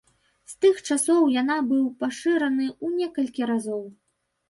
[0.53, 3.89] З тых часоў яна быў пашыраны ў некалькі разоў.